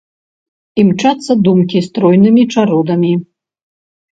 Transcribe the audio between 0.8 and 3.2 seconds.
Імчацца думкі стройнымі чародамі.